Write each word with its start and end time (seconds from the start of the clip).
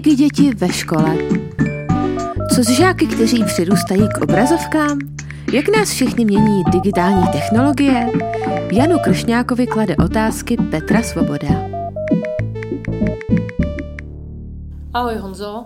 Digi 0.00 0.16
děti 0.16 0.54
ve 0.54 0.68
škole. 0.68 1.16
Co 2.54 2.62
s 2.62 2.68
žáky, 2.68 3.06
kteří 3.06 3.44
přirůstají 3.44 4.08
k 4.08 4.22
obrazovkám? 4.22 4.98
Jak 5.52 5.68
nás 5.76 5.90
všichni 5.90 6.24
mění 6.24 6.62
digitální 6.72 7.26
technologie? 7.32 8.10
Janu 8.72 8.98
Kršňákovi 8.98 9.66
klade 9.66 9.96
otázky 9.96 10.56
Petra 10.70 11.02
Svoboda. 11.02 11.48
Ahoj 14.94 15.16
Honzo. 15.16 15.64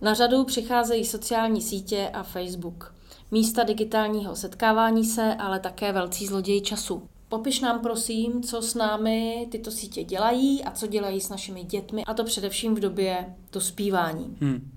Na 0.00 0.14
řadu 0.14 0.44
přicházejí 0.44 1.04
sociální 1.04 1.62
sítě 1.62 2.10
a 2.12 2.22
Facebook. 2.22 2.94
Místa 3.30 3.62
digitálního 3.62 4.36
setkávání 4.36 5.04
se, 5.04 5.34
ale 5.34 5.60
také 5.60 5.92
velcí 5.92 6.26
zloději 6.26 6.60
času. 6.60 7.02
Popiš 7.28 7.60
nám 7.60 7.80
prosím, 7.80 8.42
co 8.42 8.62
s 8.62 8.74
námi 8.74 9.48
tyto 9.50 9.70
sítě 9.70 10.04
dělají 10.04 10.64
a 10.64 10.70
co 10.70 10.86
dělají 10.86 11.20
s 11.20 11.28
našimi 11.28 11.64
dětmi, 11.64 12.04
a 12.04 12.14
to 12.14 12.24
především 12.24 12.74
v 12.74 12.80
době 12.80 13.24
dospívání. 13.52 14.36
Hmm. 14.40 14.70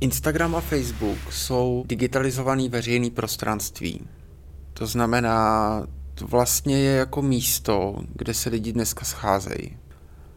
Instagram 0.00 0.54
a 0.54 0.60
Facebook 0.60 1.32
jsou 1.32 1.84
digitalizovaný 1.86 2.68
veřejný 2.68 3.10
prostranství. 3.10 4.00
To 4.72 4.86
znamená, 4.86 5.86
to 6.14 6.26
vlastně 6.26 6.78
je 6.78 6.96
jako 6.96 7.22
místo, 7.22 7.96
kde 8.14 8.34
se 8.34 8.50
lidi 8.50 8.72
dneska 8.72 9.04
scházejí. 9.04 9.76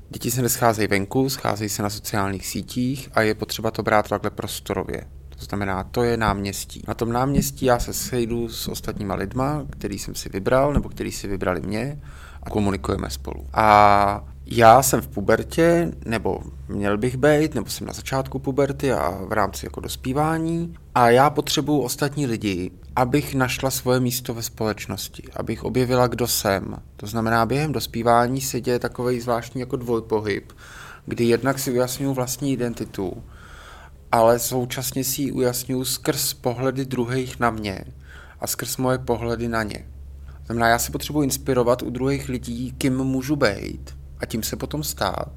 Děti 0.10 0.32
se 0.32 0.42
nescházejí 0.42 0.88
venku, 0.88 1.30
scházejí 1.30 1.70
se 1.70 1.84
na 1.84 1.90
sociálních 1.90 2.48
sítích 2.48 3.10
a 3.14 3.22
je 3.22 3.36
potřeba 3.36 3.72
to 3.72 3.84
brát 3.84 4.10
takhle 4.10 4.30
prostorově. 4.30 5.08
To 5.40 5.46
znamená, 5.46 5.84
to 5.84 6.04
je 6.04 6.18
náměstí. 6.18 6.84
Na 6.88 6.94
tom 6.94 7.12
náměstí 7.12 7.66
já 7.66 7.80
se 7.80 7.94
sejdu 7.94 8.50
s 8.50 8.68
ostatníma 8.68 9.16
lidma, 9.16 9.66
který 9.70 10.00
jsem 10.00 10.16
si 10.16 10.30
vybral, 10.30 10.74
nebo 10.74 10.90
který 10.90 11.12
si 11.12 11.28
vybrali 11.28 11.62
mě 11.62 12.02
a 12.44 12.50
komunikujeme 12.50 13.10
spolu. 13.10 13.48
A 13.54 14.24
já 14.46 14.84
jsem 14.84 15.02
v 15.02 15.08
pubertě, 15.08 15.92
nebo 16.06 16.40
měl 16.68 16.98
bych 16.98 17.18
být, 17.18 17.56
nebo 17.56 17.70
jsem 17.70 17.88
na 17.88 17.94
začátku 17.94 18.40
puberty 18.40 18.92
a 18.92 19.20
v 19.28 19.32
rámci 19.32 19.66
jako 19.66 19.80
dospívání 19.80 20.76
a 20.96 21.10
já 21.10 21.30
potřebuju 21.30 21.80
ostatní 21.80 22.28
lidi, 22.28 22.72
abych 22.96 23.36
našla 23.36 23.72
svoje 23.72 24.00
místo 24.00 24.34
ve 24.34 24.44
společnosti, 24.44 25.24
abych 25.36 25.64
objevila, 25.64 26.08
kdo 26.08 26.28
jsem. 26.28 26.76
To 26.96 27.08
znamená, 27.08 27.46
během 27.46 27.72
dospívání 27.72 28.42
se 28.42 28.62
děje 28.62 28.80
takový 28.80 29.20
zvláštní 29.20 29.62
jako 29.62 29.76
dvojpohyb, 29.76 30.52
kdy 31.06 31.26
jednak 31.26 31.60
si 31.60 31.72
ujasňuju 31.72 32.14
vlastní 32.14 32.54
identitu, 32.54 33.24
ale 34.12 34.40
současně 34.40 35.04
si 35.04 35.22
ji 35.22 35.32
ujasňuju 35.32 35.86
skrz 35.86 36.34
pohledy 36.34 36.86
druhých 36.86 37.40
na 37.40 37.50
mě 37.50 37.80
a 38.40 38.48
skrz 38.48 38.78
moje 38.78 38.98
pohledy 38.98 39.48
na 39.48 39.64
ně. 39.64 39.86
Znamená, 40.46 40.68
já 40.68 40.80
se 40.80 40.92
potřebuji 40.92 41.22
inspirovat 41.22 41.82
u 41.82 41.90
druhých 41.90 42.30
lidí, 42.30 42.76
kým 42.78 42.98
můžu 42.98 43.36
být 43.36 43.98
a 44.20 44.26
tím 44.26 44.44
se 44.44 44.56
potom 44.56 44.84
stát. 44.84 45.32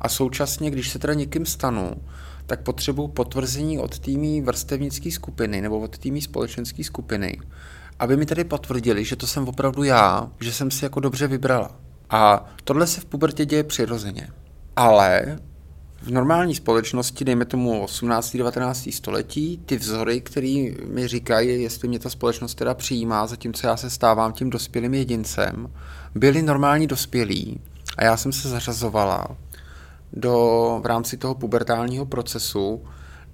A 0.00 0.08
současně, 0.08 0.70
když 0.70 0.90
se 0.90 0.98
teda 0.98 1.14
někým 1.14 1.46
stanu, 1.46 1.92
tak 2.46 2.62
potřebuji 2.62 3.08
potvrzení 3.08 3.78
od 3.78 3.98
týmí 3.98 4.42
vrstevnické 4.42 5.10
skupiny 5.10 5.60
nebo 5.60 5.80
od 5.80 5.98
týmí 5.98 6.22
společenské 6.22 6.84
skupiny, 6.84 7.40
aby 7.98 8.16
mi 8.16 8.26
tedy 8.26 8.44
potvrdili, 8.44 9.04
že 9.04 9.16
to 9.16 9.26
jsem 9.26 9.48
opravdu 9.48 9.82
já, 9.82 10.30
že 10.40 10.52
jsem 10.52 10.70
si 10.70 10.84
jako 10.84 11.00
dobře 11.00 11.26
vybrala. 11.26 11.70
A 12.10 12.44
tohle 12.64 12.86
se 12.86 13.00
v 13.00 13.04
pubertě 13.04 13.44
děje 13.44 13.64
přirozeně. 13.64 14.28
Ale 14.76 15.38
v 16.02 16.10
normální 16.10 16.54
společnosti, 16.54 17.24
dejme 17.24 17.44
tomu 17.44 17.82
18. 17.82 18.36
19. 18.36 18.88
století, 18.92 19.62
ty 19.66 19.76
vzory, 19.76 20.20
které 20.20 20.66
mi 20.86 21.08
říkají, 21.08 21.62
jestli 21.62 21.88
mě 21.88 21.98
ta 21.98 22.10
společnost 22.10 22.54
teda 22.54 22.74
přijímá, 22.74 23.26
zatímco 23.26 23.66
já 23.66 23.76
se 23.76 23.90
stávám 23.90 24.32
tím 24.32 24.50
dospělým 24.50 24.94
jedincem, 24.94 25.70
byli 26.14 26.42
normální 26.42 26.86
dospělí 26.86 27.60
a 27.96 28.04
já 28.04 28.16
jsem 28.16 28.32
se 28.32 28.48
zařazovala 28.48 29.26
do, 30.12 30.80
v 30.82 30.86
rámci 30.86 31.16
toho 31.16 31.34
pubertálního 31.34 32.06
procesu 32.06 32.84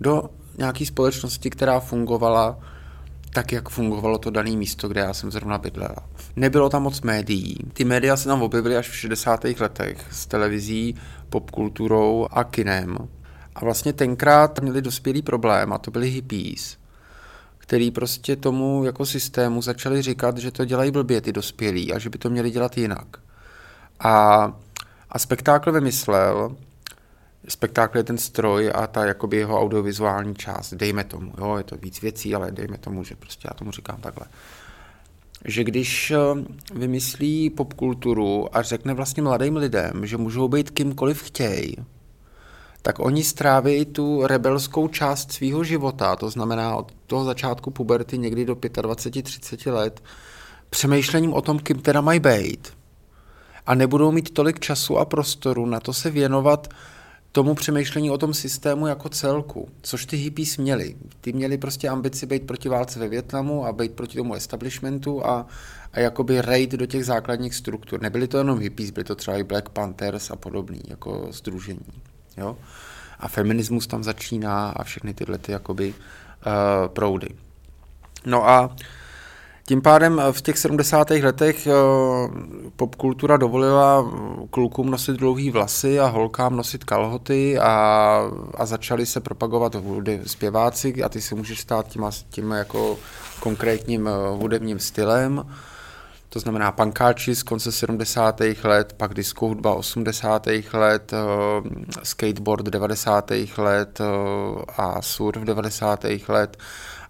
do 0.01 0.31
nějaké 0.59 0.87
společnosti, 0.87 1.51
která 1.51 1.81
fungovala 1.81 2.59
tak, 3.33 3.53
jak 3.53 3.69
fungovalo 3.69 4.19
to 4.19 4.31
dané 4.31 4.51
místo, 4.51 4.89
kde 4.89 5.01
já 5.01 5.15
jsem 5.15 5.31
zrovna 5.31 5.59
bydlela. 5.59 5.97
Nebylo 6.37 6.69
tam 6.69 6.83
moc 6.83 7.01
médií. 7.01 7.57
Ty 7.73 7.85
média 7.85 8.17
se 8.17 8.29
tam 8.29 8.43
objevily 8.43 8.77
až 8.77 8.89
v 8.89 8.97
60. 8.97 9.45
letech 9.61 10.07
s 10.11 10.27
televizí, 10.27 10.95
popkulturou 11.31 12.27
a 12.31 12.45
kinem. 12.45 12.97
A 13.55 13.65
vlastně 13.65 13.93
tenkrát 13.93 14.61
měli 14.61 14.83
dospělý 14.83 15.23
problém 15.23 15.73
a 15.73 15.79
to 15.79 15.91
byli 15.91 16.11
hippies, 16.11 16.77
který 17.59 17.91
prostě 17.91 18.37
tomu 18.37 18.85
jako 18.85 19.07
systému 19.07 19.63
začali 19.63 20.03
říkat, 20.03 20.39
že 20.39 20.51
to 20.51 20.65
dělají 20.65 20.91
blbě 20.91 21.21
ty 21.21 21.33
dospělí 21.33 21.93
a 21.93 21.99
že 21.99 22.11
by 22.11 22.19
to 22.19 22.31
měli 22.31 22.51
dělat 22.51 22.79
jinak. 22.79 23.17
A, 24.01 24.43
a 25.11 25.19
spektákl 25.19 25.73
vymyslel, 25.73 26.57
spektákl 27.49 27.99
je 27.99 28.05
ten 28.05 28.19
stroj 28.19 28.73
a 28.75 28.87
ta 28.87 29.05
jakoby 29.05 29.37
jeho 29.37 29.61
audiovizuální 29.61 30.35
část, 30.35 30.75
dejme 30.75 31.05
tomu, 31.05 31.33
jo, 31.39 31.57
je 31.57 31.65
to 31.65 31.77
víc 31.77 32.03
věcí, 32.03 32.35
ale 32.35 32.51
dejme 32.51 32.79
tomu, 32.79 33.05
že 33.05 33.17
prostě 33.17 33.49
já 33.51 33.55
tomu 33.55 33.71
říkám 33.71 34.01
takhle. 34.01 34.27
Že 35.45 35.65
když 35.65 36.11
eh, 36.11 36.17
vymyslí 36.75 37.51
popkulturu 37.51 38.57
a 38.57 38.63
řekne 38.63 38.95
vlastně 38.95 39.23
mladým 39.23 39.57
lidem, 39.57 40.07
že 40.07 40.17
můžou 40.17 40.49
být 40.49 40.71
kýmkoliv 40.71 41.23
chtějí, 41.23 41.77
tak 42.83 42.99
oni 42.99 43.25
stráví 43.25 43.85
tu 43.85 44.27
rebelskou 44.27 44.89
část 44.89 45.33
svého 45.33 45.65
života, 45.65 46.17
to 46.17 46.31
znamená 46.31 46.77
od 46.77 46.93
toho 47.07 47.25
začátku 47.25 47.71
puberty 47.71 48.19
někdy 48.19 48.45
do 48.45 48.55
25-30 48.55 49.73
let, 49.73 50.03
přemýšlením 50.71 51.33
o 51.33 51.43
tom, 51.43 51.59
kým 51.59 51.79
teda 51.79 52.01
mají 52.01 52.21
být 52.21 52.79
a 53.67 53.75
nebudou 53.75 54.13
mít 54.13 54.31
tolik 54.31 54.61
času 54.61 54.99
a 54.99 55.05
prostoru 55.05 55.67
na 55.67 55.81
to 55.81 55.93
se 55.93 56.11
věnovat 56.11 56.69
tomu 57.39 57.55
přemýšlení 57.55 58.11
o 58.11 58.19
tom 58.19 58.35
systému 58.35 58.87
jako 58.87 59.09
celku, 59.09 59.69
což 59.83 60.07
ty 60.07 60.17
hippies 60.17 60.57
měli. 60.57 60.97
Ty 61.21 61.33
měli 61.33 61.59
prostě 61.59 61.89
ambici 61.89 62.27
být 62.27 62.47
proti 62.47 62.69
válce 62.69 62.99
ve 62.99 63.09
Větnamu 63.09 63.67
a 63.67 63.73
být 63.73 63.93
proti 63.93 64.17
tomu 64.17 64.35
establishmentu 64.35 65.27
a, 65.27 65.47
a 65.93 66.01
jakoby 66.01 66.43
raid 66.43 66.73
do 66.73 66.87
těch 66.87 67.05
základních 67.05 67.55
struktur. 67.55 68.03
Nebyly 68.03 68.29
to 68.29 68.39
jenom 68.39 68.59
hippies, 68.59 68.91
byly 68.91 69.05
to 69.05 69.15
třeba 69.15 69.37
i 69.37 69.45
Black 69.45 69.69
Panthers 69.69 70.31
a 70.31 70.37
podobný 70.37 70.81
jako 70.89 71.29
združení. 71.31 72.03
Jo? 72.37 72.57
A 73.19 73.29
feminismus 73.29 73.87
tam 73.87 74.05
začíná 74.05 74.71
a 74.71 74.85
všechny 74.85 75.15
tyhle 75.15 75.39
ty 75.39 75.53
jakoby 75.53 75.95
uh, 75.95 76.89
proudy. 76.89 77.29
No 78.27 78.49
a 78.49 78.67
uh, 78.67 78.77
tím 79.69 79.83
pádem 79.83 80.21
eh, 80.21 80.33
v 80.33 80.43
těch 80.43 80.59
70. 80.59 81.11
letech 81.11 81.67
eh, 81.67 81.73
popkultura 82.77 83.37
dovolila 83.37 84.13
klukům 84.51 84.91
nosit 84.91 85.17
dlouhé 85.17 85.51
vlasy 85.51 86.01
a 86.01 86.07
holkám 86.07 86.57
nosit 86.57 86.85
kalhoty 86.85 87.59
a, 87.59 88.23
a 88.55 88.67
začali 88.67 89.07
se 89.07 89.21
propagovat 89.21 89.75
hudy, 89.75 90.21
zpěváci 90.27 91.03
a 91.03 91.09
ty 91.09 91.21
se 91.21 91.35
můžeš 91.35 91.61
stát 91.61 91.89
tím, 91.89 92.07
tím 92.31 92.51
jako 92.51 92.99
konkrétním 93.41 94.09
eh, 94.09 94.11
hudebním 94.37 94.79
stylem. 94.79 95.45
To 96.29 96.41
znamená 96.41 96.73
pankáči 96.73 97.35
z 97.35 97.43
konce 97.43 97.73
70. 97.73 98.41
let, 98.65 98.95
pak 98.97 99.15
disco 99.15 99.47
hudba 99.47 99.75
80. 99.75 100.47
let, 100.73 101.13
skateboard 102.03 102.67
90. 102.67 103.31
let 103.57 104.01
a 104.77 105.03
surf 105.03 105.43
90. 105.43 106.05
let. 106.29 106.57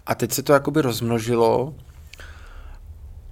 A 0.05 0.15
teď 0.15 0.31
se 0.31 0.43
to 0.43 0.53
jakoby 0.53 0.81
rozmnožilo 0.81 1.73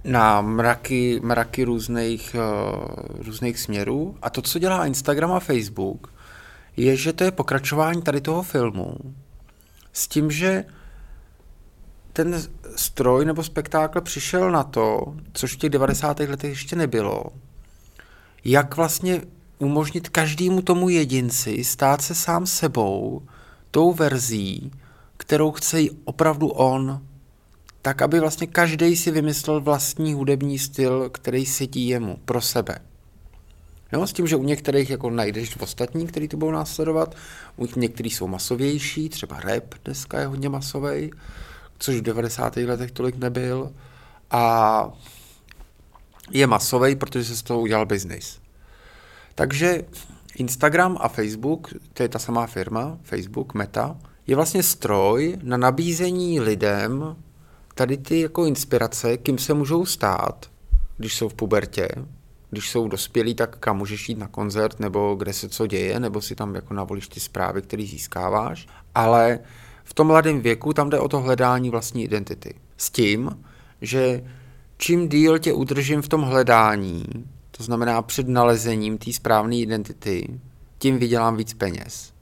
na 0.04 0.40
mraky, 0.40 1.20
mraky 1.22 1.64
různých, 1.64 2.36
uh, 2.38 3.26
různých 3.26 3.58
směrů. 3.58 4.16
A 4.22 4.30
to, 4.30 4.42
co 4.42 4.58
dělá 4.58 4.86
Instagram 4.86 5.32
a 5.32 5.40
Facebook, 5.40 6.12
je, 6.76 6.96
že 6.96 7.12
to 7.12 7.24
je 7.24 7.30
pokračování 7.30 8.02
tady 8.02 8.20
toho 8.20 8.42
filmu 8.42 8.94
s 9.92 10.08
tím, 10.08 10.30
že 10.30 10.64
ten 12.12 12.42
stroj 12.76 13.24
nebo 13.24 13.42
spektákl 13.42 14.00
přišel 14.00 14.50
na 14.50 14.62
to, 14.64 15.14
což 15.32 15.54
v 15.54 15.58
těch 15.58 15.70
90. 15.70 16.20
letech 16.20 16.50
ještě 16.50 16.76
nebylo, 16.76 17.24
jak 18.44 18.76
vlastně 18.76 19.22
umožnit 19.58 20.08
každému 20.08 20.62
tomu 20.62 20.88
jedinci 20.88 21.64
stát 21.64 22.02
se 22.02 22.14
sám 22.14 22.46
sebou 22.46 23.22
tou 23.70 23.92
verzí, 23.92 24.72
kterou 25.16 25.52
chce 25.52 25.78
opravdu 26.04 26.48
on, 26.48 27.02
tak 27.88 28.02
aby 28.02 28.20
vlastně 28.20 28.46
každý 28.46 28.96
si 28.96 29.10
vymyslel 29.10 29.60
vlastní 29.60 30.14
hudební 30.14 30.58
styl, 30.58 31.10
který 31.10 31.46
sedí 31.46 31.88
jemu 31.88 32.18
pro 32.24 32.40
sebe. 32.40 32.78
Jo, 33.92 34.06
s 34.06 34.12
tím, 34.12 34.26
že 34.26 34.36
u 34.36 34.42
některých 34.42 34.90
jako 34.90 35.10
najdeš 35.10 35.56
ostatní, 35.60 36.06
který 36.06 36.28
to 36.28 36.36
budou 36.36 36.52
následovat, 36.52 37.14
u 37.56 37.68
některých 37.76 38.16
jsou 38.16 38.26
masovější, 38.26 39.08
třeba 39.08 39.40
rap 39.40 39.74
dneska 39.84 40.20
je 40.20 40.26
hodně 40.26 40.48
masový, 40.48 41.10
což 41.78 41.96
v 41.96 42.02
90. 42.02 42.56
letech 42.56 42.90
tolik 42.90 43.16
nebyl, 43.16 43.72
a 44.30 44.92
je 46.30 46.46
masový, 46.46 46.96
protože 46.96 47.24
se 47.24 47.36
z 47.36 47.42
toho 47.42 47.60
udělal 47.60 47.86
biznis. 47.86 48.38
Takže 49.34 49.82
Instagram 50.34 50.98
a 51.00 51.08
Facebook, 51.08 51.74
to 51.92 52.02
je 52.02 52.08
ta 52.08 52.18
samá 52.18 52.46
firma, 52.46 52.98
Facebook, 53.02 53.54
Meta, 53.54 53.96
je 54.26 54.36
vlastně 54.36 54.62
stroj 54.62 55.38
na 55.42 55.56
nabízení 55.56 56.40
lidem 56.40 57.16
tady 57.78 57.96
ty 57.96 58.20
jako 58.20 58.44
inspirace, 58.44 59.16
kým 59.16 59.38
se 59.38 59.54
můžou 59.54 59.86
stát, 59.86 60.50
když 60.96 61.16
jsou 61.16 61.28
v 61.28 61.34
pubertě, 61.34 61.88
Když 62.50 62.70
jsou 62.70 62.88
dospělí, 62.88 63.34
tak 63.34 63.56
kam 63.58 63.76
můžeš 63.76 64.08
jít 64.08 64.18
na 64.18 64.28
koncert, 64.28 64.80
nebo 64.80 65.14
kde 65.14 65.32
se 65.32 65.48
co 65.48 65.66
děje, 65.66 66.00
nebo 66.00 66.20
si 66.20 66.34
tam 66.34 66.54
jako 66.54 66.74
navolíš 66.74 67.08
ty 67.08 67.20
zprávy, 67.20 67.62
které 67.62 67.82
získáváš. 67.82 68.66
Ale 68.94 69.38
v 69.84 69.94
tom 69.94 70.06
mladém 70.06 70.40
věku 70.40 70.72
tam 70.72 70.90
jde 70.90 70.98
o 70.98 71.08
to 71.08 71.20
hledání 71.20 71.70
vlastní 71.70 72.04
identity. 72.04 72.54
S 72.76 72.90
tím, 72.90 73.30
že 73.80 74.24
čím 74.76 75.08
díl 75.08 75.38
tě 75.38 75.52
udržím 75.52 76.02
v 76.02 76.08
tom 76.08 76.22
hledání, 76.22 77.04
to 77.50 77.62
znamená 77.62 78.02
před 78.02 78.28
nalezením 78.28 78.98
té 78.98 79.12
správné 79.12 79.56
identity, 79.56 80.40
tím 80.78 80.98
vydělám 80.98 81.36
víc 81.36 81.54
peněz. 81.54 82.12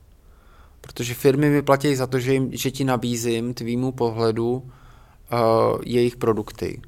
Protože 0.80 1.14
firmy 1.14 1.50
mi 1.50 1.62
platí 1.62 1.96
za 1.96 2.06
to, 2.06 2.18
že, 2.18 2.32
jim, 2.32 2.50
že 2.52 2.70
ti 2.70 2.84
nabízím 2.84 3.54
tvýmu 3.54 3.92
pohledu 3.92 4.70
uh, 5.32 5.80
jejich 5.84 6.16
produkty. 6.16 6.80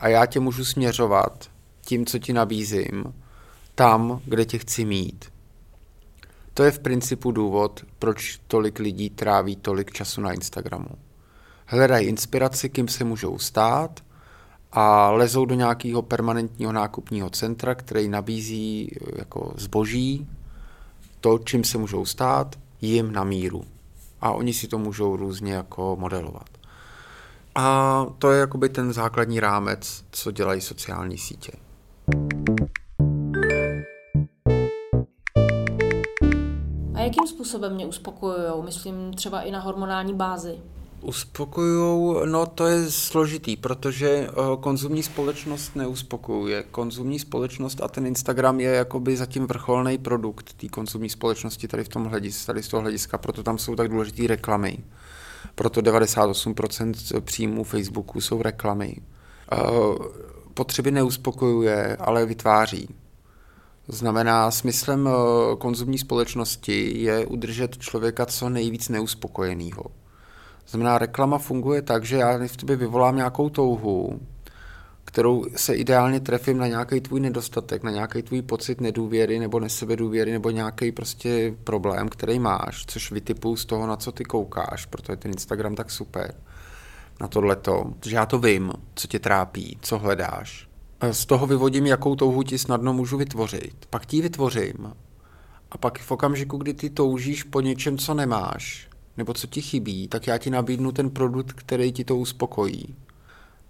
A 0.00 0.08
já 0.08 0.26
tě 0.26 0.40
můžu 0.40 0.64
směřovat 0.64 1.50
tím, 1.80 2.06
co 2.06 2.18
ti 2.18 2.32
nabízím, 2.32 3.14
tam, 3.74 4.20
kde 4.24 4.44
tě 4.44 4.58
chci 4.58 4.84
mít. 4.84 5.32
To 6.54 6.62
je 6.62 6.70
v 6.70 6.78
principu 6.78 7.32
důvod, 7.32 7.84
proč 7.98 8.40
tolik 8.46 8.78
lidí 8.78 9.10
tráví 9.10 9.56
tolik 9.56 9.92
času 9.92 10.20
na 10.20 10.32
Instagramu. 10.32 10.88
Hledají 11.66 12.06
inspiraci, 12.06 12.68
kým 12.68 12.88
se 12.88 13.04
můžou 13.04 13.38
stát 13.38 14.00
a 14.72 15.10
lezou 15.10 15.44
do 15.44 15.54
nějakého 15.54 16.02
permanentního 16.02 16.72
nákupního 16.72 17.30
centra, 17.30 17.74
který 17.74 18.08
nabízí 18.08 18.90
eh, 18.92 19.10
jako 19.18 19.52
zboží, 19.56 20.26
to, 21.20 21.38
čím 21.38 21.64
se 21.64 21.78
můžou 21.78 22.04
stát, 22.04 22.58
jim 22.80 23.12
na 23.12 23.24
míru. 23.24 23.64
A 24.20 24.32
oni 24.32 24.52
si 24.52 24.68
to 24.68 24.78
můžou 24.78 25.16
různě 25.16 25.52
jako 25.52 25.96
modelovat. 26.00 26.59
A 27.54 28.06
to 28.18 28.30
je 28.30 28.40
jakoby 28.40 28.68
ten 28.68 28.92
základní 28.92 29.40
rámec, 29.40 30.04
co 30.10 30.30
dělají 30.30 30.60
sociální 30.60 31.18
sítě. 31.18 31.52
A 36.94 37.00
jakým 37.00 37.26
způsobem 37.26 37.74
mě 37.74 37.86
uspokojují? 37.86 38.64
Myslím 38.64 39.14
třeba 39.14 39.40
i 39.40 39.50
na 39.50 39.60
hormonální 39.60 40.14
bázi. 40.14 40.58
Uspokojujou, 41.00 42.24
no 42.24 42.46
to 42.46 42.66
je 42.66 42.90
složitý, 42.90 43.56
protože 43.56 44.28
uh, 44.30 44.60
konzumní 44.60 45.02
společnost 45.02 45.76
neuspokojuje. 45.76 46.62
Konzumní 46.62 47.18
společnost 47.18 47.82
a 47.82 47.88
ten 47.88 48.06
Instagram 48.06 48.60
je 48.60 48.70
jakoby 48.70 49.16
zatím 49.16 49.46
vrcholný 49.46 49.98
produkt 49.98 50.52
té 50.52 50.68
konzumní 50.68 51.08
společnosti 51.08 51.68
tady 51.68 51.84
v 51.84 51.88
tom 51.88 52.04
hlediska, 52.04 52.46
tady 52.46 52.62
z 52.62 52.68
toho 52.68 52.80
hlediska, 52.80 53.18
proto 53.18 53.42
tam 53.42 53.58
jsou 53.58 53.76
tak 53.76 53.88
důležité 53.88 54.26
reklamy. 54.26 54.78
Proto 55.54 55.80
98% 55.80 57.20
příjmů 57.20 57.64
Facebooku 57.64 58.20
jsou 58.20 58.42
reklamy. 58.42 58.96
Uh, 59.52 59.96
potřeby 60.54 60.90
neuspokojuje, 60.90 61.96
ale 61.96 62.26
vytváří. 62.26 62.88
Znamená, 63.88 64.50
smyslem 64.50 65.08
konzumní 65.58 65.98
společnosti 65.98 67.02
je 67.02 67.26
udržet 67.26 67.78
člověka 67.78 68.26
co 68.26 68.48
nejvíc 68.48 68.88
neuspokojeného 68.88 69.84
znamená, 70.70 70.98
reklama 70.98 71.38
funguje 71.38 71.82
tak, 71.82 72.04
že 72.04 72.16
já 72.16 72.38
v 72.46 72.56
tobě 72.56 72.76
vyvolám 72.76 73.16
nějakou 73.16 73.48
touhu, 73.48 74.20
kterou 75.04 75.46
se 75.56 75.74
ideálně 75.74 76.20
trefím 76.20 76.58
na 76.58 76.66
nějaký 76.66 77.00
tvůj 77.00 77.20
nedostatek, 77.20 77.82
na 77.82 77.90
nějaký 77.90 78.22
tvůj 78.22 78.42
pocit 78.42 78.80
nedůvěry 78.80 79.38
nebo 79.38 79.60
nesebedůvěry 79.60 80.32
nebo 80.32 80.50
nějaký 80.50 80.92
prostě 80.92 81.54
problém, 81.64 82.08
který 82.08 82.38
máš, 82.38 82.84
což 82.86 83.12
vytipuju 83.12 83.56
z 83.56 83.64
toho, 83.64 83.86
na 83.86 83.96
co 83.96 84.12
ty 84.12 84.24
koukáš, 84.24 84.86
proto 84.86 85.12
je 85.12 85.16
ten 85.16 85.30
Instagram 85.30 85.74
tak 85.74 85.90
super 85.90 86.34
na 87.20 87.28
tohleto, 87.28 87.94
že 88.06 88.16
já 88.16 88.26
to 88.26 88.38
vím, 88.38 88.72
co 88.94 89.08
tě 89.08 89.18
trápí, 89.18 89.78
co 89.82 89.98
hledáš. 89.98 90.68
Z 91.10 91.26
toho 91.26 91.46
vyvodím, 91.46 91.86
jakou 91.86 92.16
touhu 92.16 92.42
ti 92.42 92.58
snadno 92.58 92.92
můžu 92.92 93.16
vytvořit. 93.16 93.86
Pak 93.90 94.06
ti 94.06 94.22
vytvořím. 94.22 94.92
A 95.70 95.78
pak 95.78 95.98
v 95.98 96.10
okamžiku, 96.10 96.56
kdy 96.56 96.74
ty 96.74 96.90
toužíš 96.90 97.42
po 97.42 97.60
něčem, 97.60 97.98
co 97.98 98.14
nemáš, 98.14 98.88
nebo 99.16 99.34
co 99.34 99.46
ti 99.46 99.60
chybí, 99.62 100.08
tak 100.08 100.26
já 100.26 100.38
ti 100.38 100.50
nabídnu 100.50 100.92
ten 100.92 101.10
produkt, 101.10 101.52
který 101.52 101.92
ti 101.92 102.04
to 102.04 102.16
uspokojí. 102.16 102.94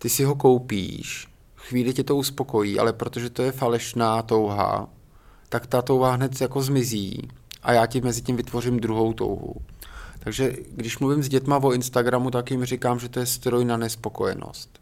Ty 0.03 0.09
si 0.09 0.25
ho 0.25 0.35
koupíš, 0.35 1.29
chvíli 1.57 1.95
ti 1.95 2.05
to 2.05 2.17
uspokojí, 2.17 2.79
ale 2.79 2.93
protože 2.93 3.31
to 3.31 3.43
je 3.43 3.53
falešná 3.53 4.23
touha, 4.23 4.89
tak 5.49 5.67
ta 5.67 5.83
touha 5.83 6.13
hned 6.13 6.41
jako 6.41 6.63
zmizí 6.63 7.29
a 7.63 7.73
já 7.73 7.87
ti 7.87 8.01
mezi 8.01 8.23
tím 8.23 8.37
vytvořím 8.37 8.81
druhou 8.81 9.13
touhu. 9.13 9.55
Takže 10.19 10.57
když 10.73 10.99
mluvím 10.99 11.23
s 11.23 11.29
dětma 11.29 11.59
o 11.59 11.73
Instagramu, 11.73 12.31
tak 12.31 12.51
jim 12.51 12.65
říkám, 12.65 12.99
že 12.99 13.09
to 13.09 13.21
je 13.21 13.27
stroj 13.27 13.65
na 13.65 13.77
nespokojenost. 13.77 14.81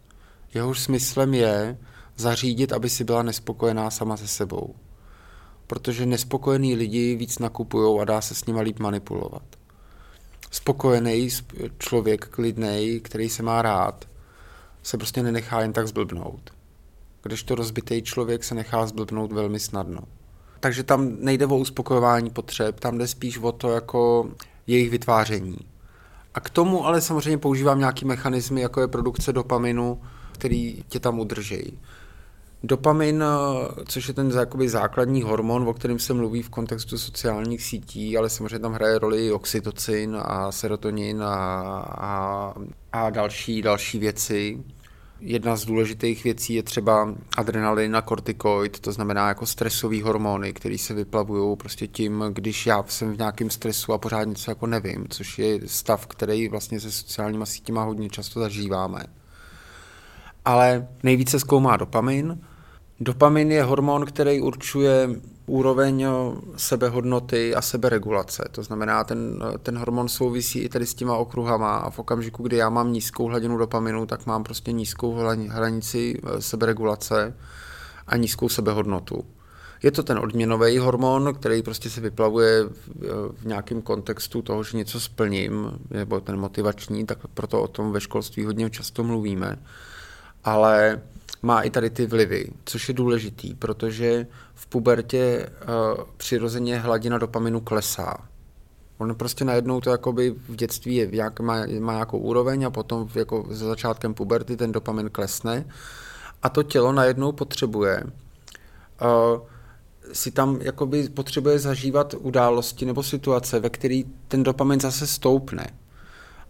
Jehož 0.54 0.80
smyslem 0.80 1.34
je 1.34 1.78
zařídit, 2.16 2.72
aby 2.72 2.90
si 2.90 3.04
byla 3.04 3.22
nespokojená 3.22 3.90
sama 3.90 4.16
se 4.16 4.28
sebou. 4.28 4.74
Protože 5.66 6.06
nespokojení 6.06 6.74
lidi 6.74 7.16
víc 7.16 7.38
nakupují 7.38 8.00
a 8.00 8.04
dá 8.04 8.20
se 8.20 8.34
s 8.34 8.44
nimi 8.46 8.60
líp 8.60 8.78
manipulovat 8.78 9.58
spokojený 10.50 11.28
člověk, 11.78 12.28
klidný, 12.28 13.00
který 13.00 13.28
se 13.28 13.42
má 13.42 13.62
rád, 13.62 14.04
se 14.82 14.96
prostě 14.96 15.22
nenechá 15.22 15.60
jen 15.60 15.72
tak 15.72 15.88
zblbnout. 15.88 16.50
Když 17.22 17.42
to 17.42 17.54
rozbitý 17.54 18.02
člověk 18.02 18.44
se 18.44 18.54
nechá 18.54 18.86
zblbnout 18.86 19.32
velmi 19.32 19.60
snadno. 19.60 20.00
Takže 20.60 20.82
tam 20.82 21.16
nejde 21.18 21.46
o 21.46 21.56
uspokojování 21.56 22.30
potřeb, 22.30 22.80
tam 22.80 22.98
jde 22.98 23.06
spíš 23.06 23.38
o 23.38 23.52
to 23.52 23.70
jako 23.70 24.30
jejich 24.66 24.90
vytváření. 24.90 25.58
A 26.34 26.40
k 26.40 26.50
tomu 26.50 26.86
ale 26.86 27.00
samozřejmě 27.00 27.38
používám 27.38 27.78
nějaký 27.78 28.04
mechanismy, 28.04 28.60
jako 28.60 28.80
je 28.80 28.88
produkce 28.88 29.32
dopaminu, 29.32 30.00
který 30.32 30.84
tě 30.88 31.00
tam 31.00 31.18
udrží. 31.20 31.78
Dopamin, 32.62 33.24
což 33.88 34.08
je 34.08 34.14
ten 34.14 34.30
jakoby 34.30 34.68
základní 34.68 35.22
hormon, 35.22 35.68
o 35.68 35.74
kterém 35.74 35.98
se 35.98 36.14
mluví 36.14 36.42
v 36.42 36.48
kontextu 36.48 36.98
sociálních 36.98 37.62
sítí, 37.62 38.18
ale 38.18 38.30
samozřejmě 38.30 38.58
tam 38.58 38.72
hraje 38.72 38.98
roli 38.98 39.32
oxytocin 39.32 40.18
a 40.22 40.52
serotonin 40.52 41.22
a, 41.22 41.34
a, 41.98 42.54
a 42.92 43.10
další, 43.10 43.62
další 43.62 43.98
věci. 43.98 44.64
Jedna 45.20 45.56
z 45.56 45.64
důležitých 45.64 46.24
věcí 46.24 46.54
je 46.54 46.62
třeba 46.62 47.14
adrenalin 47.36 47.96
a 47.96 48.02
kortikoid, 48.02 48.80
to 48.80 48.92
znamená 48.92 49.28
jako 49.28 49.46
stresové 49.46 50.02
hormony, 50.02 50.52
které 50.52 50.78
se 50.78 50.94
vyplavují 50.94 51.56
prostě 51.56 51.86
tím, 51.86 52.24
když 52.32 52.66
já 52.66 52.84
jsem 52.88 53.14
v 53.14 53.18
nějakém 53.18 53.50
stresu 53.50 53.92
a 53.92 53.98
pořád 53.98 54.24
něco 54.24 54.50
jako 54.50 54.66
nevím, 54.66 55.06
což 55.08 55.38
je 55.38 55.60
stav, 55.66 56.06
který 56.06 56.48
vlastně 56.48 56.80
se 56.80 56.92
sociálníma 56.92 57.46
sítěma 57.46 57.84
hodně 57.84 58.10
často 58.10 58.40
zažíváme 58.40 59.04
ale 60.48 60.88
nejvíce 61.02 61.40
zkoumá 61.40 61.76
dopamin. 61.76 62.40
Dopamin 63.00 63.52
je 63.52 63.62
hormon, 63.62 64.06
který 64.06 64.40
určuje 64.40 65.10
úroveň 65.46 66.06
sebehodnoty 66.56 67.54
a 67.54 67.62
seberegulace. 67.62 68.48
To 68.52 68.62
znamená, 68.62 69.04
ten, 69.04 69.42
ten 69.62 69.78
hormon 69.78 70.08
souvisí 70.08 70.58
i 70.58 70.68
tady 70.68 70.86
s 70.86 70.94
těma 70.94 71.16
okruhama 71.16 71.76
a 71.76 71.90
v 71.90 71.98
okamžiku, 71.98 72.42
kdy 72.42 72.56
já 72.56 72.70
mám 72.70 72.92
nízkou 72.92 73.26
hladinu 73.26 73.58
dopaminu, 73.58 74.06
tak 74.06 74.26
mám 74.26 74.44
prostě 74.44 74.72
nízkou 74.72 75.14
hranici 75.48 76.20
eh, 76.24 76.42
seberegulace 76.42 77.36
a 78.06 78.16
nízkou 78.16 78.48
sebehodnotu. 78.48 79.24
Je 79.82 79.90
to 79.90 80.02
ten 80.02 80.18
odměnový 80.18 80.78
hormon, 80.78 81.34
který 81.34 81.62
prostě 81.62 81.90
se 81.90 82.00
vyplavuje 82.00 82.64
v, 82.64 82.88
v 83.32 83.44
nějakém 83.44 83.82
kontextu 83.82 84.42
toho, 84.42 84.62
že 84.62 84.76
něco 84.76 85.00
splním, 85.00 85.70
nebo 85.90 86.20
ten 86.20 86.36
motivační, 86.36 87.06
tak 87.06 87.18
proto 87.34 87.62
o 87.62 87.68
tom 87.68 87.92
ve 87.92 88.00
školství 88.00 88.44
hodně 88.44 88.70
často 88.70 89.04
mluvíme 89.04 89.58
ale 90.44 91.00
má 91.42 91.62
i 91.62 91.70
tady 91.70 91.90
ty 91.90 92.06
vlivy, 92.06 92.46
což 92.64 92.88
je 92.88 92.94
důležitý, 92.94 93.54
protože 93.54 94.26
v 94.54 94.66
pubertě 94.66 95.48
uh, 95.48 96.04
přirozeně 96.16 96.78
hladina 96.78 97.18
dopaminu 97.18 97.60
klesá. 97.60 98.14
On 98.98 99.14
prostě 99.14 99.44
najednou 99.44 99.80
to 99.80 99.90
jakoby 99.90 100.30
v 100.30 100.56
dětství 100.56 100.94
je, 100.94 101.08
jak, 101.12 101.40
má, 101.40 101.56
má 101.80 101.92
nějakou 101.92 102.18
úroveň 102.18 102.64
a 102.64 102.70
potom 102.70 103.08
jako 103.14 103.46
za 103.50 103.66
začátkem 103.66 104.14
puberty 104.14 104.56
ten 104.56 104.72
dopamin 104.72 105.10
klesne 105.10 105.64
a 106.42 106.48
to 106.48 106.62
tělo 106.62 106.92
najednou 106.92 107.32
potřebuje 107.32 108.02
uh, 108.04 109.40
si 110.12 110.30
tam 110.30 110.58
jakoby 110.60 111.08
potřebuje 111.08 111.58
zažívat 111.58 112.14
události 112.18 112.86
nebo 112.86 113.02
situace, 113.02 113.60
ve 113.60 113.70
který 113.70 114.04
ten 114.28 114.42
dopamin 114.42 114.80
zase 114.80 115.06
stoupne. 115.06 115.66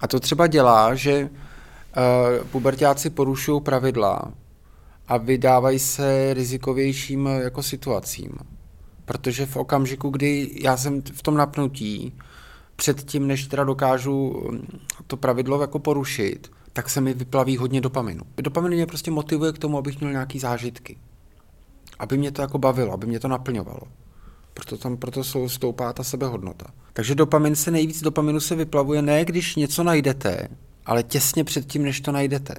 A 0.01 0.09
to 0.09 0.21
třeba 0.21 0.47
dělá, 0.47 0.95
že 0.95 1.23
uh, 1.23 2.47
pubertáci 2.47 3.11
porušují 3.11 3.61
pravidla 3.61 4.33
a 5.09 5.17
vydávají 5.17 5.79
se 5.79 6.35
rizikovějším 6.35 7.29
eh, 7.29 7.43
jako 7.43 7.63
situacím. 7.63 8.33
Protože 9.05 9.47
v 9.47 9.57
okamžiku, 9.57 10.11
kdy 10.11 10.51
já 10.63 10.77
jsem 10.77 11.03
v 11.03 11.23
tom 11.23 11.37
napnutí, 11.37 12.13
předtím, 12.77 13.27
než 13.27 13.47
teda 13.47 13.65
dokážu 13.65 14.47
hm, 14.53 14.79
to 15.07 15.17
pravidlo 15.17 15.61
jako 15.61 15.79
porušit, 15.79 16.51
tak 16.73 16.91
se 16.91 17.01
mi 17.01 17.15
vyplaví 17.15 17.57
hodně 17.57 17.81
dopaminu. 17.81 18.23
Dopamin 18.37 18.73
mě 18.73 18.87
prostě 18.87 19.11
motivuje 19.11 19.53
k 19.53 19.59
tomu, 19.59 19.79
abych 19.79 20.01
měl 20.01 20.13
nějaký 20.13 20.39
zážitky. 20.39 20.99
Aby 21.99 22.19
mě 22.19 22.31
to 22.31 22.43
jako 22.43 22.59
bavilo, 22.59 22.93
aby 22.93 23.07
mě 23.07 23.21
to 23.21 23.29
naplňovalo. 23.29 23.81
Proto 24.55 24.79
tam 24.79 24.97
proto 24.97 25.49
stoupá 25.49 25.93
ta 25.93 26.05
sebehodnota. 26.05 26.67
Takže 26.93 27.15
dopamin 27.15 27.57
se 27.57 27.71
nejvíc 27.71 28.03
dopaminu 28.03 28.41
se 28.41 28.55
vyplavuje 28.55 29.03
ne, 29.03 29.25
když 29.25 29.57
něco 29.57 29.85
najdete, 29.85 30.49
ale 30.87 31.03
těsně 31.03 31.45
před 31.45 31.67
tím, 31.67 31.83
než 31.83 32.01
to 32.01 32.13
najdete. 32.13 32.55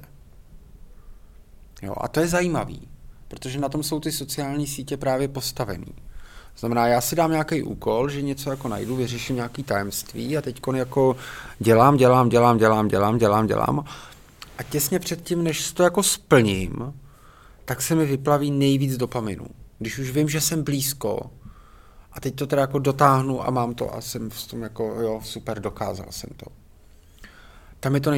Jo, 1.82 1.94
a 1.96 2.08
to 2.08 2.20
je 2.20 2.28
zajímavý, 2.28 2.88
protože 3.28 3.60
na 3.60 3.68
tom 3.68 3.82
jsou 3.82 4.00
ty 4.00 4.12
sociální 4.12 4.66
sítě 4.66 4.96
právě 4.96 5.28
postavený. 5.28 5.94
Znamená, 6.58 6.86
já 6.86 7.00
si 7.00 7.16
dám 7.16 7.30
nějaký 7.30 7.62
úkol, 7.62 8.08
že 8.08 8.22
něco 8.22 8.50
jako 8.50 8.68
najdu, 8.68 8.96
vyřeším 8.96 9.36
nějaký 9.36 9.62
tajemství 9.62 10.36
a 10.36 10.42
teď 10.42 10.60
jako 10.74 11.16
dělám, 11.58 11.96
dělám, 11.96 12.28
dělám, 12.28 12.58
dělám, 12.58 12.88
dělám, 12.88 13.18
dělám, 13.18 13.46
dělám 13.46 13.84
a 14.60 14.62
těsně 14.62 14.98
předtím, 14.98 15.44
než 15.44 15.72
to 15.72 15.82
jako 15.82 16.02
splním, 16.02 16.94
tak 17.64 17.82
se 17.82 17.94
mi 17.94 18.06
vyplaví 18.06 18.50
nejvíc 18.50 18.96
dopaminu. 18.96 19.46
Když 19.78 19.98
už 19.98 20.10
vím, 20.10 20.28
že 20.28 20.40
jsem 20.40 20.64
blízko 20.64 21.30
a 22.12 22.20
teď 22.20 22.34
to 22.34 22.46
teda 22.46 22.62
jako 22.62 22.78
dotáhnu 22.78 23.46
a 23.46 23.50
mám 23.50 23.74
to 23.74 23.94
a 23.94 24.00
jsem 24.00 24.30
v 24.30 24.46
tom 24.46 24.62
jako, 24.62 24.84
jo, 24.84 25.20
super, 25.24 25.60
dokázal 25.60 26.06
jsem 26.10 26.30
to. 26.36 26.46
Tam 27.80 27.94
je 27.94 28.00
to 28.00 28.10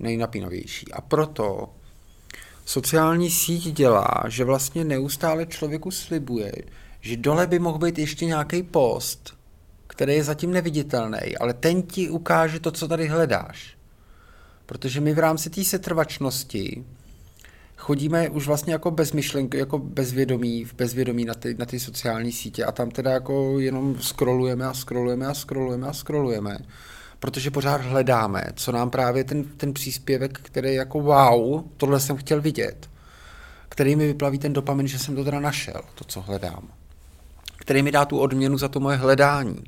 nejnapínavější. 0.00 0.92
A 0.92 1.00
proto 1.00 1.68
sociální 2.64 3.30
síť 3.30 3.72
dělá, 3.72 4.24
že 4.28 4.44
vlastně 4.44 4.84
neustále 4.84 5.46
člověku 5.46 5.90
slibuje, 5.90 6.52
že 7.00 7.16
dole 7.16 7.46
by 7.46 7.58
mohl 7.58 7.78
být 7.78 7.98
ještě 7.98 8.26
nějaký 8.26 8.62
post, 8.62 9.34
který 9.86 10.14
je 10.14 10.24
zatím 10.24 10.50
neviditelný, 10.50 11.36
ale 11.40 11.54
ten 11.54 11.82
ti 11.82 12.10
ukáže 12.10 12.60
to, 12.60 12.70
co 12.70 12.88
tady 12.88 13.08
hledáš. 13.08 13.76
Protože 14.66 15.00
my 15.00 15.14
v 15.14 15.18
rámci 15.18 15.50
té 15.50 15.64
setrvačnosti 15.64 16.84
chodíme 17.76 18.30
už 18.30 18.46
vlastně 18.46 18.72
jako 18.72 18.90
bez 18.90 19.12
myšlenky, 19.12 19.58
jako 19.58 19.78
bezvědomí, 19.78 20.64
v 20.64 20.74
bezvědomí 20.74 21.24
na 21.24 21.34
ty, 21.34 21.54
na 21.54 21.66
ty 21.66 21.80
sociální 21.80 22.32
sítě 22.32 22.64
a 22.64 22.72
tam 22.72 22.90
teda 22.90 23.10
jako 23.10 23.60
jenom 23.60 23.96
scrollujeme 24.00 24.66
a 24.66 24.74
scrollujeme 24.74 25.26
a 25.26 25.34
scrollujeme 25.34 25.86
a 25.88 25.92
scrollujeme, 25.92 26.58
protože 27.22 27.50
pořád 27.50 27.80
hledáme, 27.80 28.44
co 28.54 28.72
nám 28.72 28.90
právě 28.90 29.24
ten, 29.24 29.44
ten 29.44 29.72
příspěvek, 29.72 30.40
který 30.42 30.74
jako 30.74 31.00
wow, 31.00 31.62
tohle 31.76 32.00
jsem 32.00 32.16
chtěl 32.16 32.40
vidět, 32.40 32.90
který 33.68 33.96
mi 33.96 34.06
vyplaví 34.06 34.38
ten 34.38 34.52
dopamin, 34.52 34.88
že 34.88 34.98
jsem 34.98 35.16
to 35.16 35.24
teda 35.24 35.40
našel, 35.40 35.80
to, 35.94 36.04
co 36.04 36.20
hledám, 36.20 36.68
který 37.56 37.82
mi 37.82 37.92
dá 37.92 38.04
tu 38.04 38.18
odměnu 38.18 38.58
za 38.58 38.68
to 38.68 38.80
moje 38.80 38.96
hledání. 38.96 39.64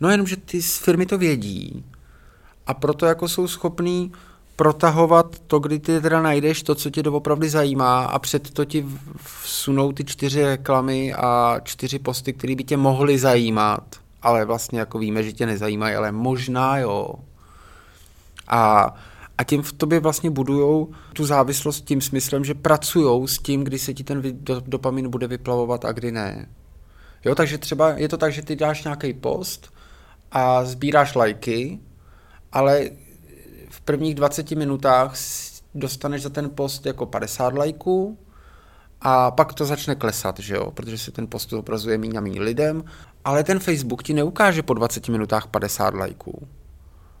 No 0.00 0.10
jenom, 0.10 0.26
že 0.26 0.36
ty 0.36 0.60
firmy 0.60 1.06
to 1.06 1.18
vědí 1.18 1.84
a 2.66 2.74
proto 2.74 3.06
jako 3.06 3.28
jsou 3.28 3.48
schopní 3.48 4.12
protahovat 4.56 5.38
to, 5.46 5.58
kdy 5.58 5.78
ty 5.78 6.00
teda 6.00 6.22
najdeš 6.22 6.62
to, 6.62 6.74
co 6.74 6.90
tě 6.90 7.02
doopravdy 7.02 7.48
zajímá 7.48 8.04
a 8.04 8.18
před 8.18 8.50
to 8.50 8.64
ti 8.64 8.86
vsunou 9.42 9.92
ty 9.92 10.04
čtyři 10.04 10.44
reklamy 10.44 11.14
a 11.14 11.60
čtyři 11.64 11.98
posty, 11.98 12.32
které 12.32 12.54
by 12.54 12.64
tě 12.64 12.76
mohly 12.76 13.18
zajímat, 13.18 14.07
ale 14.22 14.44
vlastně 14.44 14.78
jako 14.78 14.98
víme, 14.98 15.22
že 15.22 15.32
tě 15.32 15.46
nezajímají, 15.46 15.94
ale 15.94 16.12
možná 16.12 16.78
jo. 16.78 17.14
A, 18.48 18.94
a 19.38 19.44
tím 19.44 19.62
v 19.62 19.72
tobě 19.72 20.00
vlastně 20.00 20.30
budujou 20.30 20.92
tu 21.12 21.26
závislost 21.26 21.84
tím 21.84 22.00
smyslem, 22.00 22.44
že 22.44 22.54
pracují 22.54 23.28
s 23.28 23.38
tím, 23.38 23.64
kdy 23.64 23.78
se 23.78 23.94
ti 23.94 24.04
ten 24.04 24.22
dopamin 24.66 25.10
bude 25.10 25.26
vyplavovat 25.26 25.84
a 25.84 25.92
kdy 25.92 26.12
ne. 26.12 26.48
Jo, 27.24 27.34
takže 27.34 27.58
třeba 27.58 27.90
je 27.90 28.08
to 28.08 28.16
tak, 28.16 28.32
že 28.32 28.42
ty 28.42 28.56
dáš 28.56 28.84
nějaký 28.84 29.12
post 29.12 29.72
a 30.32 30.64
sbíráš 30.64 31.14
lajky, 31.14 31.78
ale 32.52 32.90
v 33.70 33.80
prvních 33.80 34.14
20 34.14 34.50
minutách 34.50 35.14
dostaneš 35.74 36.22
za 36.22 36.28
ten 36.28 36.50
post 36.50 36.86
jako 36.86 37.06
50 37.06 37.54
lajků 37.54 38.18
a 39.00 39.30
pak 39.30 39.54
to 39.54 39.64
začne 39.64 39.94
klesat, 39.94 40.38
že 40.38 40.54
jo, 40.54 40.70
protože 40.70 40.98
se 40.98 41.10
ten 41.10 41.26
post 41.26 41.52
obrazuje 41.52 41.98
méně 41.98 42.18
a 42.18 42.20
méně 42.20 42.40
lidem, 42.40 42.84
ale 43.24 43.44
ten 43.44 43.58
Facebook 43.58 44.02
ti 44.02 44.14
neukáže 44.14 44.62
po 44.62 44.74
20 44.74 45.08
minutách 45.08 45.46
50 45.46 45.94
lajků. 45.94 46.48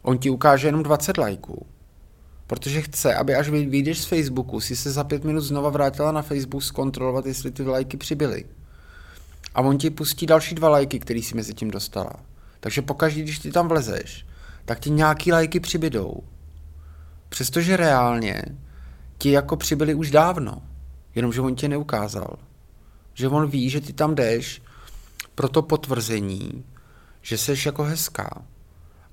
On 0.02 0.18
ti 0.18 0.30
ukáže 0.30 0.68
jenom 0.68 0.82
20 0.82 1.18
lajků. 1.18 1.66
Protože 2.46 2.82
chce, 2.82 3.14
aby 3.14 3.34
až 3.34 3.48
vyjdeš 3.48 4.00
z 4.00 4.04
Facebooku, 4.04 4.60
si 4.60 4.76
se 4.76 4.92
za 4.92 5.04
pět 5.04 5.24
minut 5.24 5.40
znova 5.40 5.70
vrátila 5.70 6.12
na 6.12 6.22
Facebook 6.22 6.62
zkontrolovat, 6.62 7.26
jestli 7.26 7.50
ty 7.50 7.62
lajky 7.62 7.96
přibyly. 7.96 8.44
A 9.54 9.60
on 9.60 9.78
ti 9.78 9.90
pustí 9.90 10.26
další 10.26 10.54
dva 10.54 10.68
lajky, 10.68 10.98
který 10.98 11.22
si 11.22 11.34
mezi 11.34 11.54
tím 11.54 11.70
dostala. 11.70 12.12
Takže 12.60 12.82
pokaždé, 12.82 13.22
když 13.22 13.38
ty 13.38 13.52
tam 13.52 13.68
vlezeš, 13.68 14.26
tak 14.64 14.80
ti 14.80 14.90
nějaký 14.90 15.32
lajky 15.32 15.60
přibydou. 15.60 16.22
Přestože 17.28 17.76
reálně 17.76 18.42
ti 19.18 19.30
jako 19.30 19.56
přibyli 19.56 19.94
už 19.94 20.10
dávno, 20.10 20.62
jenomže 21.18 21.40
on 21.40 21.54
tě 21.54 21.68
neukázal. 21.68 22.38
Že 23.14 23.28
on 23.28 23.50
ví, 23.50 23.70
že 23.70 23.80
ty 23.80 23.92
tam 23.92 24.14
jdeš 24.14 24.62
pro 25.34 25.48
to 25.48 25.62
potvrzení, 25.62 26.64
že 27.22 27.38
jsi 27.38 27.54
jako 27.66 27.82
hezká. 27.82 28.42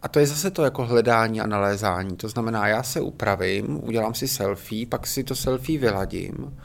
A 0.01 0.07
to 0.07 0.19
je 0.19 0.27
zase 0.27 0.51
to 0.51 0.63
jako 0.63 0.85
hledání 0.85 1.41
a 1.41 1.47
nalézání. 1.47 2.15
To 2.15 2.29
znamená, 2.29 2.67
já 2.67 2.83
se 2.83 3.01
upravím, 3.01 3.83
udělám 3.83 4.13
si 4.13 4.27
selfie, 4.27 4.85
pak 4.85 5.07
si 5.07 5.23
to 5.23 5.35
selfie 5.35 5.79
vyladím. 5.79 6.57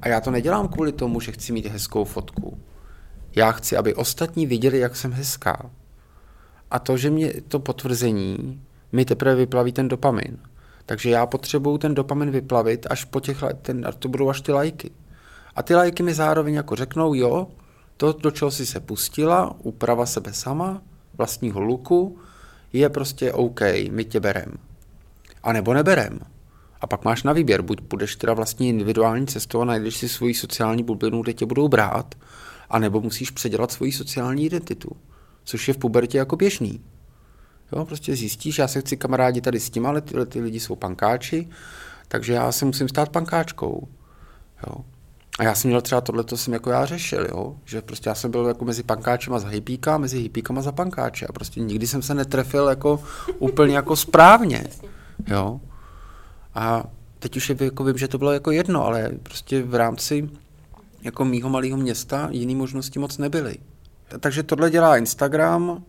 A 0.00 0.08
já 0.08 0.20
to 0.20 0.30
nedělám 0.30 0.68
kvůli 0.68 0.92
tomu, 0.92 1.20
že 1.20 1.32
chci 1.32 1.52
mít 1.52 1.66
hezkou 1.66 2.04
fotku. 2.04 2.58
Já 3.36 3.52
chci, 3.52 3.76
aby 3.76 3.94
ostatní 3.94 4.46
viděli, 4.46 4.78
jak 4.78 4.96
jsem 4.96 5.12
hezká. 5.12 5.70
A 6.70 6.78
to, 6.78 6.96
že 6.96 7.10
mě 7.10 7.32
to 7.48 7.58
potvrzení 7.58 8.62
mi 8.92 9.04
teprve 9.04 9.34
vyplaví 9.34 9.72
ten 9.72 9.88
dopamin. 9.88 10.38
Takže 10.86 11.10
já 11.10 11.26
potřebuju 11.26 11.78
ten 11.78 11.94
dopamin 11.94 12.30
vyplavit 12.30 12.86
až 12.90 13.04
po 13.04 13.20
těch, 13.20 13.44
ten, 13.62 13.86
to 13.98 14.08
budou 14.08 14.28
až 14.28 14.40
ty 14.40 14.52
lajky. 14.52 14.90
A 15.56 15.62
ty 15.62 15.74
lajky 15.74 16.02
mi 16.02 16.14
zároveň 16.14 16.54
jako 16.54 16.76
řeknou, 16.76 17.14
jo, 17.14 17.48
to, 17.96 18.12
do 18.12 18.30
čeho 18.30 18.50
jsi 18.50 18.66
se 18.66 18.80
pustila, 18.80 19.54
úprava 19.58 20.06
sebe 20.06 20.32
sama, 20.32 20.82
vlastního 21.18 21.60
luku, 21.60 22.18
je 22.72 22.88
prostě 22.88 23.32
OK, 23.32 23.60
my 23.90 24.04
tě 24.04 24.20
berem. 24.20 24.52
A 25.42 25.52
nebo 25.52 25.74
neberem. 25.74 26.20
A 26.80 26.86
pak 26.86 27.04
máš 27.04 27.22
na 27.22 27.32
výběr, 27.32 27.62
buď 27.62 27.80
budeš 27.80 28.16
teda 28.16 28.34
vlastně 28.34 28.68
individuální 28.68 29.26
cestou 29.26 29.60
a 29.60 29.64
najdeš 29.64 29.96
si 29.96 30.08
svoji 30.08 30.34
sociální 30.34 30.82
bublinu, 30.82 31.22
kde 31.22 31.32
tě 31.32 31.46
budou 31.46 31.68
brát, 31.68 32.14
anebo 32.70 33.00
musíš 33.00 33.30
předělat 33.30 33.72
svoji 33.72 33.92
sociální 33.92 34.44
identitu, 34.46 34.90
což 35.44 35.68
je 35.68 35.74
v 35.74 35.78
pubertě 35.78 36.18
jako 36.18 36.36
běžný. 36.36 36.80
Jo, 37.72 37.84
prostě 37.84 38.16
zjistíš, 38.16 38.58
já 38.58 38.68
se 38.68 38.80
chci 38.80 38.96
kamarádi 38.96 39.40
tady 39.40 39.60
s 39.60 39.70
tím, 39.70 39.86
ale 39.86 40.00
tyhle 40.00 40.26
ty 40.26 40.40
lidi 40.40 40.60
jsou 40.60 40.76
pankáči, 40.76 41.48
takže 42.08 42.32
já 42.32 42.52
se 42.52 42.64
musím 42.64 42.88
stát 42.88 43.08
pankáčkou. 43.08 43.88
Jo. 44.66 44.74
A 45.38 45.44
já 45.44 45.54
jsem 45.54 45.68
měl 45.68 45.80
třeba 45.80 46.00
tohle, 46.00 46.24
to 46.24 46.36
jsem 46.36 46.52
jako 46.52 46.70
já 46.70 46.86
řešil, 46.86 47.26
jo? 47.30 47.56
že 47.64 47.82
prostě 47.82 48.08
já 48.08 48.14
jsem 48.14 48.30
byl 48.30 48.46
jako 48.46 48.64
mezi 48.64 48.82
pankáčem 48.82 49.34
a 49.34 49.38
za 49.38 49.48
hippíka, 49.48 49.98
mezi 49.98 50.18
hippíkama 50.18 50.62
za 50.62 50.72
pankáče 50.72 51.26
a 51.26 51.32
prostě 51.32 51.60
nikdy 51.60 51.86
jsem 51.86 52.02
se 52.02 52.14
netrefil 52.14 52.68
jako 52.68 53.02
úplně 53.38 53.74
jako 53.76 53.96
správně, 53.96 54.66
jo. 55.26 55.60
A 56.54 56.84
teď 57.18 57.36
už 57.36 57.48
je, 57.48 57.56
jako 57.60 57.84
vím, 57.84 57.98
že 57.98 58.08
to 58.08 58.18
bylo 58.18 58.32
jako 58.32 58.50
jedno, 58.50 58.86
ale 58.86 59.10
prostě 59.22 59.62
v 59.62 59.74
rámci 59.74 60.30
jako 61.02 61.24
mýho 61.24 61.48
malého 61.48 61.76
města 61.76 62.28
jiné 62.30 62.54
možnosti 62.54 62.98
moc 62.98 63.18
nebyly. 63.18 63.56
Takže 64.20 64.42
tohle 64.42 64.70
dělá 64.70 64.96
Instagram 64.96 65.82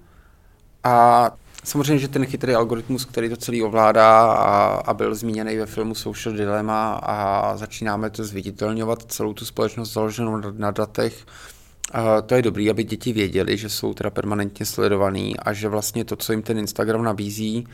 a 0.84 1.32
Samozřejmě, 1.66 2.00
že 2.00 2.08
ten 2.08 2.26
chytrý 2.26 2.54
algoritmus, 2.54 3.06
který 3.06 3.30
to 3.30 3.38
celý 3.38 3.64
ovládá 3.64 4.32
a, 4.32 4.66
a 4.66 4.94
byl 4.94 5.16
zmíněný 5.16 5.58
ve 5.58 5.66
filmu 5.66 5.96
Social 5.96 6.36
Dilemma 6.36 6.94
a 6.94 7.58
začínáme 7.58 8.10
to 8.10 8.24
zviditelňovat 8.24 9.04
celou 9.04 9.34
tu 9.34 9.46
společnost 9.46 9.94
založenou 9.94 10.38
na, 10.38 10.52
na 10.58 10.72
datech, 10.72 11.26
a 11.92 12.22
to 12.22 12.36
je 12.36 12.42
dobrý, 12.42 12.70
aby 12.70 12.84
děti 12.84 13.14
věděli, 13.14 13.58
že 13.58 13.70
jsou 13.70 13.94
teda 13.94 14.10
permanentně 14.10 14.66
sledovaný 14.66 15.40
a 15.40 15.54
že 15.54 15.70
vlastně 15.70 16.06
to, 16.06 16.16
co 16.16 16.32
jim 16.32 16.42
ten 16.42 16.58
Instagram 16.58 17.04
nabízí, 17.04 17.68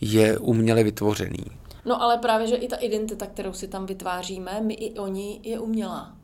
je 0.00 0.38
uměle 0.38 0.84
vytvořený. 0.84 1.44
No 1.84 2.02
ale 2.02 2.18
právě, 2.18 2.46
že 2.46 2.56
i 2.56 2.68
ta 2.68 2.76
identita, 2.76 3.26
kterou 3.26 3.52
si 3.52 3.68
tam 3.68 3.86
vytváříme, 3.86 4.60
my 4.60 4.74
i 4.74 4.98
oni, 4.98 5.40
je 5.42 5.58
umělá. 5.58 6.17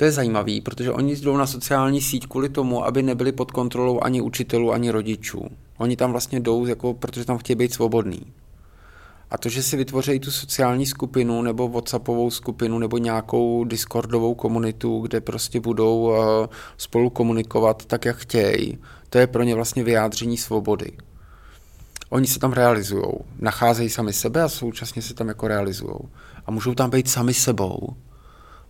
To 0.00 0.04
je 0.04 0.12
zajímavý, 0.12 0.60
protože 0.60 0.92
oni 0.92 1.16
jdou 1.16 1.36
na 1.36 1.46
sociální 1.46 2.00
síť 2.00 2.26
kvůli 2.26 2.48
tomu, 2.48 2.84
aby 2.84 3.02
nebyli 3.02 3.32
pod 3.32 3.50
kontrolou 3.50 4.00
ani 4.00 4.20
učitelů, 4.20 4.72
ani 4.72 4.90
rodičů. 4.90 5.48
Oni 5.78 5.96
tam 5.96 6.12
vlastně 6.12 6.40
jdou, 6.40 6.66
jako, 6.66 6.94
protože 6.94 7.24
tam 7.24 7.38
chtějí 7.38 7.56
být 7.56 7.72
svobodní. 7.72 8.20
A 9.30 9.38
to, 9.38 9.48
že 9.48 9.62
si 9.62 9.76
vytvoří 9.76 10.20
tu 10.20 10.30
sociální 10.30 10.86
skupinu 10.86 11.42
nebo 11.42 11.68
WhatsAppovou 11.68 12.30
skupinu 12.30 12.78
nebo 12.78 12.98
nějakou 12.98 13.64
Discordovou 13.64 14.34
komunitu, 14.34 15.00
kde 15.00 15.20
prostě 15.20 15.60
budou 15.60 16.00
uh, 16.00 16.16
spolu 16.76 17.10
komunikovat 17.10 17.84
tak, 17.84 18.04
jak 18.04 18.16
chtějí, 18.16 18.78
to 19.10 19.18
je 19.18 19.26
pro 19.26 19.42
ně 19.42 19.54
vlastně 19.54 19.84
vyjádření 19.84 20.36
svobody. 20.36 20.92
Oni 22.10 22.26
se 22.26 22.38
tam 22.38 22.52
realizují, 22.52 23.04
nacházejí 23.38 23.90
sami 23.90 24.12
sebe 24.12 24.42
a 24.42 24.48
současně 24.48 25.02
se 25.02 25.14
tam 25.14 25.28
jako 25.28 25.48
realizují. 25.48 25.96
A 26.46 26.50
můžou 26.50 26.74
tam 26.74 26.90
být 26.90 27.10
sami 27.10 27.34
sebou, 27.34 27.96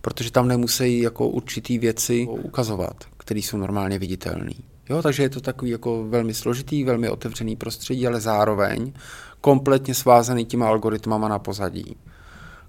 protože 0.01 0.31
tam 0.31 0.47
nemusí 0.47 0.99
jako 0.99 1.27
určitý 1.27 1.77
věci 1.77 2.27
ukazovat, 2.29 2.95
které 3.17 3.39
jsou 3.39 3.57
normálně 3.57 3.99
viditelné. 3.99 4.51
Jo, 4.89 5.01
takže 5.01 5.23
je 5.23 5.29
to 5.29 5.41
takový 5.41 5.71
jako 5.71 6.03
velmi 6.07 6.33
složitý, 6.33 6.83
velmi 6.83 7.09
otevřený 7.09 7.55
prostředí, 7.55 8.07
ale 8.07 8.21
zároveň 8.21 8.93
kompletně 9.41 9.93
svázaný 9.93 10.45
těma 10.45 10.67
algoritmama 10.67 11.27
na 11.27 11.39
pozadí, 11.39 11.95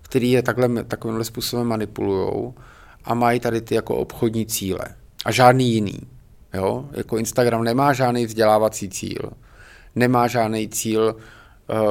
který 0.03 0.31
je 0.31 0.43
takhle, 0.43 0.85
takovýmhle 0.85 1.25
způsobem 1.25 1.67
manipulujou 1.67 2.55
a 3.05 3.15
mají 3.15 3.41
tady 3.41 3.61
ty 3.61 3.75
jako 3.75 3.97
obchodní 3.97 4.47
cíle. 4.47 4.85
A 5.25 5.33
žádný 5.33 5.73
jiný. 5.73 5.99
Jo? 6.55 6.89
Jako 6.93 7.19
Instagram 7.19 7.65
nemá 7.65 7.93
žádný 7.93 8.27
vzdělávací 8.27 8.89
cíl, 8.89 9.31
nemá 9.95 10.27
žádný 10.27 10.69
cíl 10.69 11.17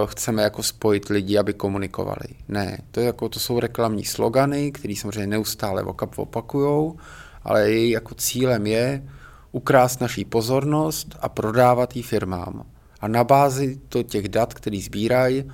chceme 0.05 0.43
jako 0.43 0.63
spojit 0.63 1.09
lidi, 1.09 1.37
aby 1.37 1.53
komunikovali. 1.53 2.27
Ne, 2.47 2.77
to, 2.91 2.99
je 2.99 3.05
jako, 3.05 3.29
to 3.29 3.39
jsou 3.39 3.59
reklamní 3.59 4.05
slogany, 4.05 4.71
které 4.71 4.95
samozřejmě 4.95 5.27
neustále 5.27 5.83
opakujou, 6.15 6.97
ale 7.43 7.71
její 7.71 7.91
jako 7.91 8.15
cílem 8.15 8.67
je 8.67 9.03
ukrást 9.51 10.01
naší 10.01 10.25
pozornost 10.25 11.15
a 11.19 11.29
prodávat 11.29 11.95
ji 11.95 12.03
firmám. 12.03 12.65
A 13.01 13.07
na 13.07 13.23
bázi 13.23 13.79
to 13.89 14.03
těch 14.03 14.29
dat, 14.29 14.53
který 14.53 14.81
sbírají, 14.81 15.51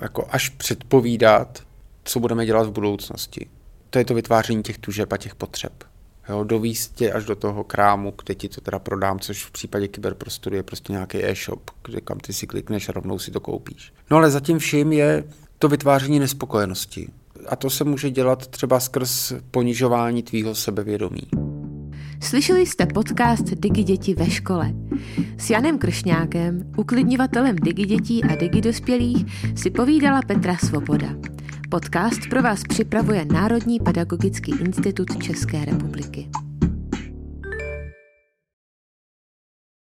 jako 0.00 0.26
až 0.30 0.48
předpovídat, 0.48 1.62
co 2.04 2.20
budeme 2.20 2.46
dělat 2.46 2.66
v 2.66 2.72
budoucnosti. 2.72 3.46
To 3.90 3.98
je 3.98 4.04
to 4.04 4.14
vytváření 4.14 4.62
těch 4.62 4.78
tužeb 4.78 5.12
a 5.12 5.16
těch 5.16 5.34
potřeb. 5.34 5.72
Jo, 6.28 6.44
dovíst 6.44 6.94
tě 6.94 7.12
až 7.12 7.24
do 7.24 7.36
toho 7.36 7.64
krámu, 7.64 8.14
kde 8.24 8.34
ti 8.34 8.48
to 8.48 8.60
teda 8.60 8.78
prodám, 8.78 9.20
což 9.20 9.44
v 9.44 9.50
případě 9.50 9.88
kyberprostoru 9.88 10.56
je 10.56 10.62
prostě 10.62 10.92
nějaký 10.92 11.24
e-shop, 11.24 11.70
kde 11.84 12.00
kam 12.00 12.18
ty 12.18 12.32
si 12.32 12.46
klikneš 12.46 12.88
a 12.88 12.92
rovnou 12.92 13.18
si 13.18 13.30
to 13.30 13.40
koupíš. 13.40 13.92
No 14.10 14.16
ale 14.16 14.30
zatím 14.30 14.58
vším 14.58 14.92
je 14.92 15.24
to 15.58 15.68
vytváření 15.68 16.18
nespokojenosti. 16.18 17.08
A 17.48 17.56
to 17.56 17.70
se 17.70 17.84
může 17.84 18.10
dělat 18.10 18.46
třeba 18.46 18.80
skrz 18.80 19.32
ponižování 19.50 20.22
tvýho 20.22 20.54
sebevědomí. 20.54 21.22
Slyšeli 22.20 22.66
jste 22.66 22.86
podcast 22.86 23.44
Digi 23.44 23.82
děti 23.82 24.14
ve 24.14 24.30
škole. 24.30 24.72
S 25.38 25.50
Janem 25.50 25.78
Kršňákem, 25.78 26.72
uklidňovatelem 26.76 27.56
Digi 27.56 27.84
dětí 27.84 28.24
a 28.24 28.36
Digi 28.36 28.60
dospělých, 28.60 29.24
si 29.58 29.70
povídala 29.70 30.20
Petra 30.26 30.56
Svoboda. 30.56 31.33
Podcast 31.74 32.20
pro 32.30 32.42
vás 32.42 32.62
připravuje 32.68 33.24
Národní 33.24 33.80
pedagogický 33.80 34.52
institut 34.60 35.22
České 35.22 35.64
republiky. 35.64 36.28